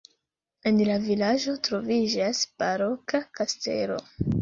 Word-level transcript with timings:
En 0.71 0.79
la 0.87 0.95
vilaĝo 1.03 1.55
troviĝas 1.69 2.43
baroka 2.65 3.25
kastelo. 3.41 4.05